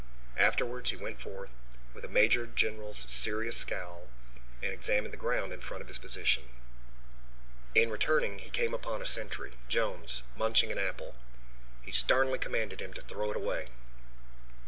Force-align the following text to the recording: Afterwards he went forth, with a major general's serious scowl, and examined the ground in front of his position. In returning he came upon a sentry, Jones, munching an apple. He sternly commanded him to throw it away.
Afterwards 0.39 0.89
he 0.89 0.95
went 0.95 1.21
forth, 1.21 1.51
with 1.93 2.03
a 2.03 2.07
major 2.07 2.47
general's 2.47 3.05
serious 3.07 3.55
scowl, 3.55 4.09
and 4.59 4.73
examined 4.73 5.13
the 5.13 5.17
ground 5.17 5.53
in 5.53 5.61
front 5.61 5.81
of 5.81 5.87
his 5.87 5.99
position. 5.99 6.49
In 7.75 7.91
returning 7.91 8.39
he 8.39 8.49
came 8.49 8.73
upon 8.73 9.03
a 9.03 9.05
sentry, 9.05 9.53
Jones, 9.67 10.23
munching 10.35 10.71
an 10.71 10.79
apple. 10.79 11.13
He 11.83 11.91
sternly 11.91 12.39
commanded 12.39 12.81
him 12.81 12.95
to 12.95 13.01
throw 13.01 13.29
it 13.29 13.37
away. 13.37 13.67